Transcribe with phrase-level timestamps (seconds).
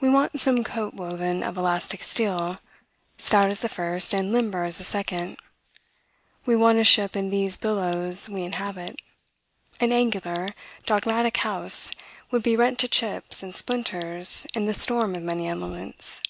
[0.00, 2.58] We want some coat woven of elastic steel,
[3.18, 5.38] stout as the first, and limber as the second.
[6.44, 9.00] We want a ship in these billows we inhabit.
[9.78, 10.56] An angular,
[10.86, 11.92] dogmatic house
[12.32, 16.20] would be rent to chips and splinters, in this storm of many elements.